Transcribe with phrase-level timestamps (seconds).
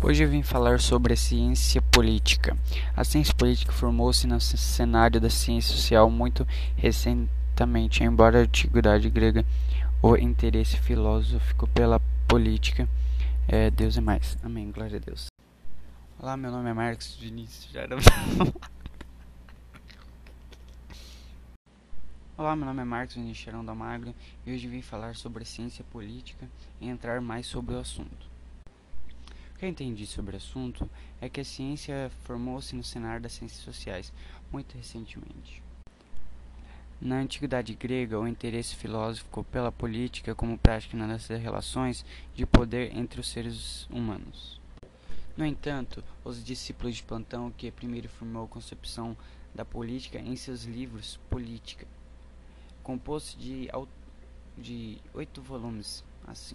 [0.00, 2.56] Hoje eu vim falar sobre a ciência política.
[2.96, 6.46] A ciência política formou-se no cenário da ciência social muito
[6.76, 9.44] recentemente, embora a antiguidade grega
[10.00, 12.88] o interesse filosófico pela política
[13.48, 14.38] é, Deus é mais.
[14.40, 14.70] Amém.
[14.70, 15.26] Glória a Deus.
[16.16, 17.74] Olá, meu nome é Marcos Vinícius
[22.36, 23.74] Olá, meu nome é Marcos Vinícius Charão da
[24.46, 26.48] e hoje vim falar sobre a ciência política
[26.80, 28.37] e entrar mais sobre o assunto.
[29.58, 30.88] O que eu entendi sobre o assunto
[31.20, 34.12] é que a ciência formou-se no cenário das ciências sociais
[34.52, 35.60] muito recentemente.
[37.00, 43.20] Na antiguidade grega, o interesse filosófico pela política como prática nas relações de poder entre
[43.20, 44.60] os seres humanos.
[45.36, 49.16] No entanto, os discípulos de Platão, que primeiro formou a concepção
[49.52, 51.84] da política em seus livros Política,
[52.80, 53.68] compôs de,
[54.56, 56.54] de oito volumes, assim.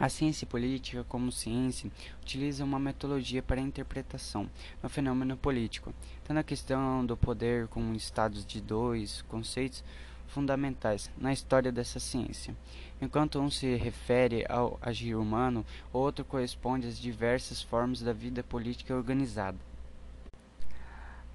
[0.00, 1.90] A ciência política, como ciência,
[2.22, 4.48] utiliza uma metodologia para a interpretação
[4.82, 5.92] do fenômeno político,
[6.24, 9.84] tendo a questão do poder como estados de dois conceitos
[10.26, 12.56] fundamentais na história dessa ciência.
[12.98, 18.42] Enquanto um se refere ao agir humano, o outro corresponde às diversas formas da vida
[18.42, 19.58] política organizada.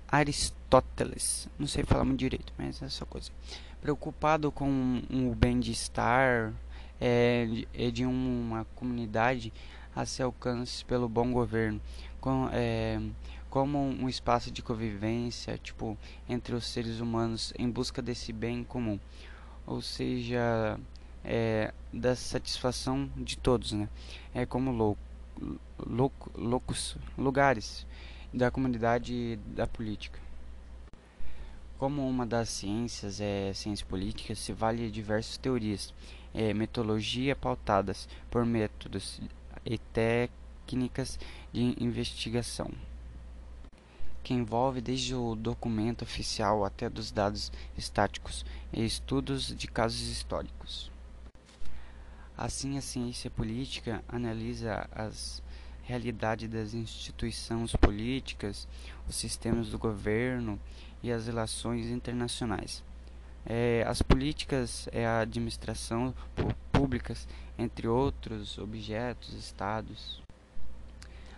[0.08, 3.30] Aristóteles, não sei falar muito direito, mas é essa coisa.
[3.80, 6.52] Preocupado com o bem-estar
[7.00, 9.52] é, é de uma comunidade
[9.96, 11.82] a se alcance pelo bom governo,
[12.20, 13.00] com, é,
[13.50, 19.00] como um espaço de convivência, tipo, entre os seres humanos em busca desse bem comum,
[19.66, 20.78] ou seja,
[21.24, 23.88] é, da satisfação de todos, né?
[24.34, 25.00] É como louco,
[25.80, 27.88] louco, loucos lugares
[28.34, 30.20] da comunidade da política.
[31.78, 35.94] Como uma das ciências é ciência política, se vale de diversas teorias
[36.36, 39.22] e metodologia pautadas por métodos
[39.66, 41.18] e técnicas
[41.54, 42.70] de investigação,
[44.22, 50.92] que envolve desde o documento oficial até dos dados estáticos e estudos de casos históricos.
[52.38, 55.42] Assim, a ciência política analisa as
[55.86, 58.68] realidade das instituições políticas,
[59.08, 60.60] os sistemas do governo
[61.02, 62.84] e as relações internacionais.
[63.46, 66.14] É, as políticas é a administração
[66.72, 70.22] públicas, entre outros objetos, estados.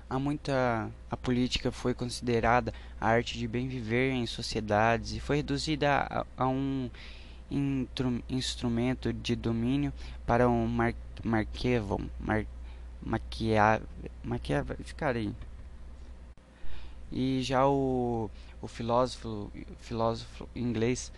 [0.09, 5.37] Há muita a política foi considerada a arte de bem viver em sociedades e foi
[5.37, 6.89] reduzida a, a um
[8.29, 9.93] instrumento de domínio
[10.25, 12.45] para um mar, Marquevon, mar,
[14.95, 15.33] cara aí.
[17.11, 18.29] E já o,
[18.61, 21.11] o filósofo, filósofo inglês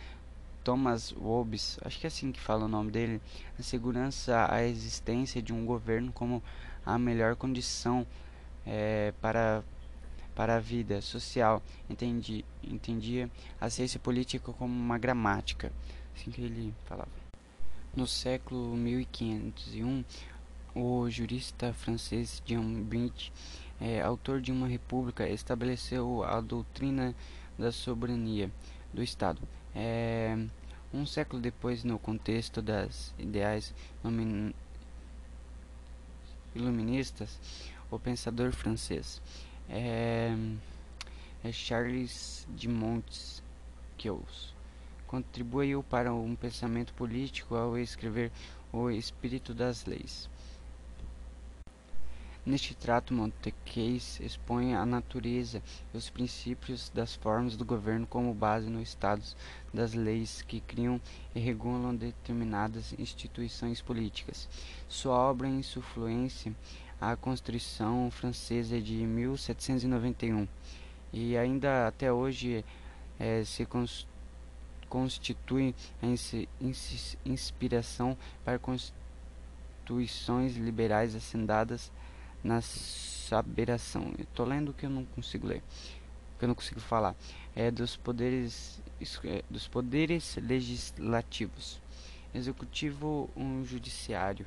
[0.64, 3.22] Thomas Hobbes, acho que é assim que fala o nome dele,
[3.59, 6.44] segurança a existência de um governo como
[6.86, 8.06] a melhor condição
[8.66, 9.64] é, para
[10.36, 11.62] para a vida social.
[11.90, 15.69] Entendi, entendia a ciência política como uma gramática,
[16.16, 17.12] assim que ele falava.
[17.94, 20.06] No século 1501,
[20.74, 23.31] o jurista francês Jean Brint,
[23.81, 27.14] é, autor de uma república, estabeleceu a doutrina
[27.58, 28.50] da soberania
[28.94, 29.42] do Estado.
[29.82, 30.38] É,
[30.94, 33.74] um século depois, no contexto das ideais
[36.54, 37.40] iluministas,
[37.90, 39.22] o pensador francês
[39.70, 40.36] é,
[41.46, 44.22] é Charles de Montesquieu
[45.08, 48.32] contribuiu para um pensamento político ao escrever
[48.72, 50.30] O Espírito das Leis.
[52.46, 55.62] Neste trato, Montesquieu expõe a natureza
[55.94, 59.22] e os princípios das formas do governo como base no Estado
[59.74, 61.02] das leis que criam
[61.36, 64.48] e regulam determinadas instituições políticas.
[64.88, 66.56] Sua obra influencia
[67.00, 70.48] a Constituição Francesa de 1791
[71.12, 72.64] e ainda até hoje
[73.20, 73.68] é, se
[74.88, 76.06] constitui a
[77.26, 81.92] inspiração para constituições liberais assendadas
[82.44, 84.13] na saberação.
[84.18, 85.62] Eu tô lendo que eu não consigo ler,
[86.38, 87.16] que eu não consigo falar.
[87.56, 88.81] É dos poderes
[89.24, 91.80] é, dos poderes legislativos,
[92.34, 94.46] executivo, um judiciário.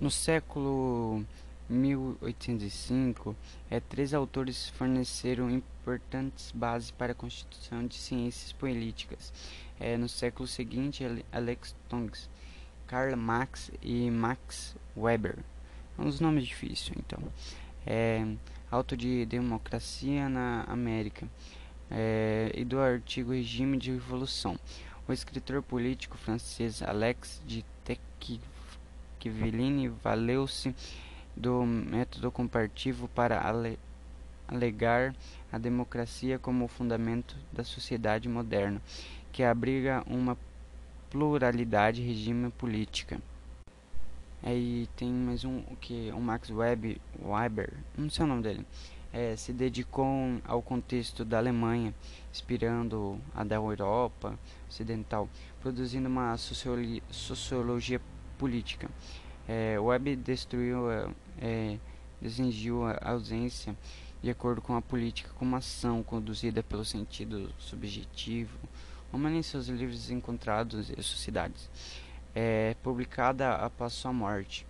[0.00, 1.24] No século
[1.68, 3.36] 1805,
[3.70, 9.32] é, três autores forneceram importantes bases para a constituição de ciências políticas.
[9.78, 12.30] É, no século seguinte, Alex Tongs,
[12.86, 15.38] Karl Marx e Max Weber
[15.98, 17.18] uns nomes difíceis, então.
[17.86, 18.26] É,
[18.70, 21.26] auto de democracia na América
[21.90, 24.58] é, e do artigo Regime de Revolução.
[25.06, 30.74] O escritor político francês Alex de Tocqueville valeu-se
[31.34, 33.78] do método comparativo para ale
[34.46, 35.14] alegar
[35.52, 38.80] a democracia como o fundamento da sociedade moderna,
[39.30, 40.38] que abriga uma
[41.10, 43.20] pluralidade de regime política.
[44.48, 48.66] Aí tem mais um que o Max Web, Weber, não sei o nome dele,
[49.12, 50.06] é, se dedicou
[50.46, 51.94] ao contexto da Alemanha,
[52.32, 55.28] inspirando a da Europa Ocidental,
[55.60, 58.00] produzindo uma sociologia, sociologia
[58.38, 58.88] política.
[59.46, 61.10] É, Web destruiu, é,
[61.42, 61.78] é
[62.18, 63.76] desengiu a ausência
[64.22, 68.58] de acordo com a política como ação conduzida pelo sentido subjetivo,
[69.10, 71.68] como em seus livros encontrados e sociedades,
[72.40, 74.64] é, publicada após sua morte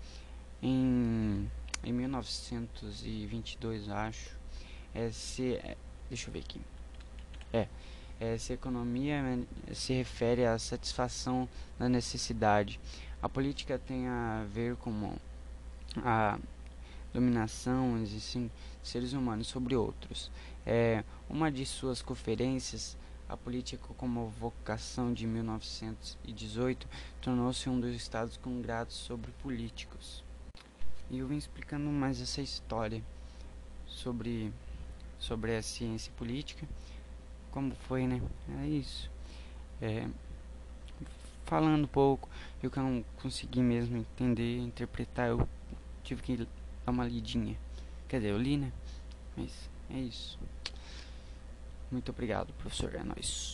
[0.63, 1.51] em,
[1.85, 4.39] em 1922, acho.
[4.95, 5.77] É, se, é,
[6.09, 6.63] deixa eu ver aqui.
[7.53, 7.69] É,
[8.19, 9.23] é, se economia
[9.75, 11.47] se refere à satisfação
[11.79, 12.81] da necessidade,
[13.21, 15.15] a política tem a ver com
[15.99, 16.39] a
[17.13, 18.51] dominação de
[18.83, 20.31] seres humanos sobre outros.
[20.65, 22.97] É, uma de suas conferências,
[23.29, 26.89] a política como vocação de 1918,
[27.21, 30.25] tornou-se um dos estados congrados sobre políticos.
[31.11, 33.03] E eu vim explicando mais essa história
[33.87, 34.53] sobre
[35.19, 36.67] sobre a ciência política,
[37.51, 38.23] como foi, né?
[38.63, 39.11] É isso.
[39.83, 40.07] É,
[41.45, 42.29] falando um pouco,
[42.63, 45.49] eu que não consegui mesmo entender, interpretar, eu
[46.05, 47.59] tive que dar uma lidinha.
[48.07, 48.73] Quer dizer, eu li, né?
[49.37, 50.39] Mas é isso.
[51.91, 52.95] Muito obrigado, professor.
[52.95, 53.47] É nóis.